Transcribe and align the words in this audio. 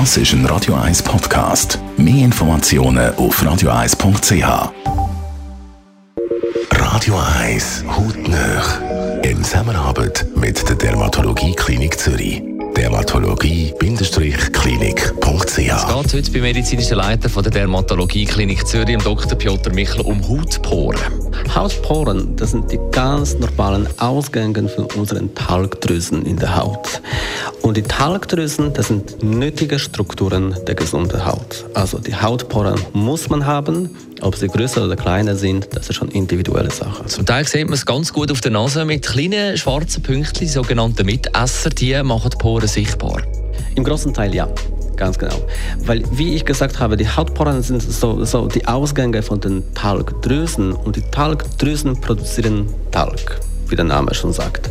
Das 0.00 0.16
ist 0.16 0.32
ein 0.32 0.44
Radio 0.46 0.74
1 0.74 1.04
Podcast. 1.04 1.78
Mehr 1.96 2.24
Informationen 2.24 3.14
auf 3.14 3.40
radio1.ch. 3.40 4.72
Radio 6.72 7.14
1 7.38 7.84
Hautnöch. 7.86 8.80
In 9.22 9.44
Zusammenarbeit 9.44 10.26
mit 10.34 10.68
der 10.68 10.74
Dermatologie 10.74 11.54
Klinik 11.54 11.96
Zürich. 11.96 12.42
Dermatologie-klinik.ch 12.76 15.58
Es 15.58 15.86
geht 15.86 16.12
heute 16.12 16.30
beim 16.32 16.42
medizinischen 16.42 16.96
Leiter 16.96 17.28
von 17.28 17.44
der 17.44 17.52
Dermatologie 17.52 18.24
Klinik 18.24 18.66
Zürich, 18.66 18.86
dem 18.86 19.00
Dr. 19.00 19.38
Piotr 19.38 19.72
Michel, 19.72 20.00
um 20.00 20.28
Hautporen. 20.28 20.98
Hautporen, 21.54 22.34
das 22.34 22.50
sind 22.50 22.72
die 22.72 22.80
ganz 22.90 23.38
normalen 23.38 23.86
Ausgänge 24.00 24.68
von 24.68 24.86
unseren 24.96 25.32
Talgdrüsen 25.36 26.26
in 26.26 26.36
der 26.36 26.56
Haut. 26.56 27.00
Und 27.64 27.78
die 27.78 27.82
Talgdrüsen, 27.82 28.74
das 28.74 28.88
sind 28.88 29.22
nötige 29.22 29.78
Strukturen 29.78 30.54
der 30.66 30.74
gesunden 30.74 31.24
Haut. 31.24 31.64
Also 31.72 31.96
die 31.96 32.14
Hautporen 32.14 32.78
muss 32.92 33.30
man 33.30 33.46
haben. 33.46 33.88
Ob 34.20 34.36
sie 34.36 34.48
größer 34.48 34.84
oder 34.84 34.96
kleiner 34.96 35.34
sind, 35.34 35.68
das 35.72 35.88
ist 35.88 35.96
schon 35.96 36.10
individuelle 36.10 36.70
Sache. 36.70 37.06
Zum 37.06 37.24
Teil 37.24 37.48
sieht 37.48 37.64
man 37.64 37.72
es 37.72 37.86
ganz 37.86 38.12
gut 38.12 38.30
auf 38.30 38.42
der 38.42 38.50
Nase 38.50 38.84
mit 38.84 39.06
kleinen 39.06 39.56
schwarzen 39.56 40.02
Pünktchen, 40.02 40.46
sogenannte 40.46 41.04
Mitesser, 41.04 41.70
die 41.70 42.02
machen 42.02 42.28
die 42.32 42.36
Poren 42.36 42.68
sichtbar. 42.68 43.22
Im 43.76 43.82
großen 43.82 44.12
Teil 44.12 44.34
ja. 44.34 44.46
Ganz 44.96 45.18
genau. 45.18 45.40
Weil, 45.86 46.02
wie 46.12 46.34
ich 46.34 46.44
gesagt 46.44 46.78
habe, 46.78 46.98
die 46.98 47.08
Hautporen 47.08 47.62
sind 47.62 47.80
so, 47.80 48.26
so 48.26 48.46
die 48.46 48.68
Ausgänge 48.68 49.22
von 49.22 49.40
den 49.40 49.62
Talgdrüsen 49.72 50.72
und 50.72 50.96
die 50.96 51.02
Talgdrüsen 51.10 51.98
produzieren 51.98 52.68
Talg 52.90 53.40
wie 53.70 53.76
der 53.76 53.84
Name 53.84 54.14
schon 54.14 54.32
sagt. 54.32 54.70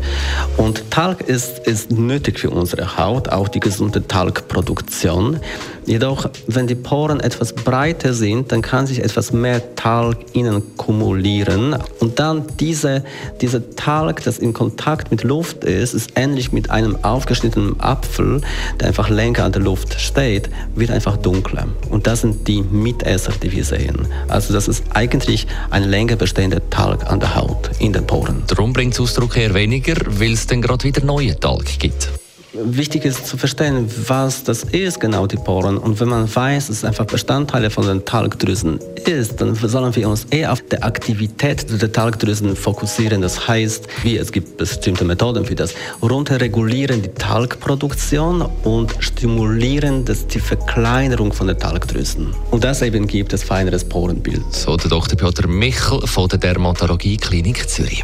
Und 0.57 0.91
Talg 0.91 1.21
ist, 1.21 1.59
ist 1.59 1.91
nötig 1.91 2.39
für 2.39 2.49
unsere 2.49 2.97
Haut, 2.97 3.29
auch 3.29 3.47
die 3.47 3.59
gesunde 3.59 4.07
Talgproduktion. 4.07 5.39
Jedoch, 5.85 6.29
wenn 6.47 6.67
die 6.67 6.75
Poren 6.75 7.19
etwas 7.19 7.53
breiter 7.53 8.13
sind, 8.13 8.51
dann 8.51 8.61
kann 8.61 8.87
sich 8.87 9.03
etwas 9.03 9.33
mehr 9.33 9.75
Talg 9.75 10.17
innen 10.33 10.75
kumulieren. 10.77 11.75
Und 11.99 12.19
dann 12.19 12.45
diese, 12.59 13.03
diese 13.41 13.75
Talg, 13.75 14.23
das 14.23 14.39
in 14.39 14.53
Kontakt 14.53 15.11
mit 15.11 15.23
Luft 15.23 15.63
ist, 15.63 15.93
ist 15.93 16.11
ähnlich 16.15 16.51
mit 16.51 16.69
einem 16.69 16.97
aufgeschnittenen 17.03 17.79
Apfel, 17.79 18.41
der 18.79 18.87
einfach 18.87 19.09
länger 19.09 19.43
an 19.43 19.51
der 19.51 19.61
Luft 19.61 19.99
steht, 19.99 20.49
wird 20.75 20.91
einfach 20.91 21.17
dunkler. 21.17 21.67
Und 21.89 22.07
das 22.07 22.21
sind 22.21 22.47
die 22.47 22.61
Mitesser, 22.61 23.33
die 23.41 23.51
wir 23.51 23.65
sehen. 23.65 24.07
Also 24.27 24.53
das 24.53 24.67
ist 24.67 24.83
eigentlich 24.93 25.47
ein 25.69 25.83
länger 25.83 26.15
bestehender 26.15 26.61
Talg 26.69 27.09
an 27.09 27.19
der 27.19 27.35
Haut, 27.35 27.71
in 27.79 27.93
den 27.93 28.07
Poren. 28.07 28.43
Darum 28.47 28.73
bringt 28.73 28.93
es 28.93 28.99
Ausdruck 28.99 29.37
eher 29.37 29.53
weniger, 29.53 29.95
weil 30.07 30.33
es 30.33 30.47
dann 30.47 30.61
gerade 30.61 30.83
wieder 30.83 31.03
neue 31.03 31.37
Talg 31.39 31.79
gibt. 31.79 32.09
Wichtig 32.55 33.03
ist 33.03 33.25
zu 33.25 33.35
verstehen, 33.35 33.89
was 34.07 34.43
das 34.43 34.63
ist 34.63 34.99
genau 34.99 35.25
die 35.25 35.37
Poren. 35.37 35.75
Und 35.75 35.99
wenn 35.99 36.09
man 36.09 36.33
weiß, 36.33 36.67
dass 36.67 36.77
es 36.77 36.85
einfach 36.85 37.05
Bestandteile 37.05 37.71
von 37.71 37.87
den 37.87 38.05
Talgdrüsen 38.05 38.79
ist, 39.07 39.41
dann 39.41 39.55
sollen 39.55 39.95
wir 39.95 40.07
uns 40.07 40.25
eher 40.29 40.51
auf 40.51 40.61
die 40.61 40.79
Aktivität 40.79 41.65
der 41.81 41.91
Talgdrüsen 41.91 42.55
fokussieren. 42.55 43.23
Das 43.23 43.47
heißt, 43.47 43.87
wie 44.03 44.17
es 44.17 44.31
gibt 44.31 44.57
bestimmte 44.57 45.03
Methoden 45.03 45.45
für 45.45 45.55
das. 45.55 45.73
Runterregulieren 46.03 47.01
die 47.01 47.09
Talgproduktion 47.09 48.47
und 48.63 48.93
stimulieren 48.99 50.05
das, 50.05 50.27
die 50.27 50.39
Verkleinerung 50.39 51.33
von 51.33 51.47
den 51.47 51.57
Talgdrüsen. 51.57 52.35
Und 52.51 52.63
das 52.63 52.83
eben 52.83 53.07
gibt 53.07 53.33
es 53.33 53.43
feineres 53.43 53.83
Porenbild. 53.83 54.43
So 54.51 54.77
der 54.77 54.91
Dr. 54.91 55.17
Piotr 55.17 55.47
Michel 55.47 56.05
von 56.05 56.29
der 56.29 56.37
Dermatologie 56.37 57.17
Klinik 57.17 57.67
Zürich. 57.67 58.03